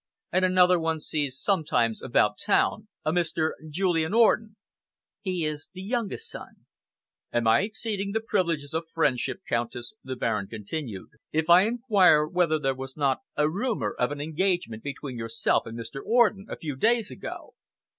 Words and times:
And 0.31 0.43
another 0.43 0.79
one 0.79 0.99
sees 0.99 1.39
sometimes 1.39 2.01
about 2.01 2.39
town 2.39 2.87
a 3.05 3.11
Mr. 3.11 3.51
Julian 3.69 4.15
Orden." 4.15 4.55
"He 5.21 5.45
is 5.45 5.69
the 5.75 5.81
youngest 5.83 6.27
son." 6.27 6.65
"Am 7.31 7.45
I 7.47 7.59
exceeding 7.61 8.11
the 8.11 8.19
privileges 8.19 8.73
of 8.73 8.89
friendship, 8.91 9.41
Countess," 9.47 9.93
the 10.03 10.15
Baron 10.15 10.47
continued, 10.47 11.09
"if 11.31 11.51
I 11.51 11.67
enquire 11.67 12.27
whether 12.27 12.57
there 12.57 12.73
was 12.73 12.97
not 12.97 13.19
a 13.37 13.47
rumour 13.47 13.93
of 13.99 14.11
an 14.11 14.19
engagement 14.19 14.81
between 14.81 15.19
yourself 15.19 15.67
and 15.67 15.77
Mr. 15.77 16.01
Orden, 16.03 16.47
a 16.49 16.57
few 16.57 16.75
days 16.75 17.11
ago?" 17.11 17.53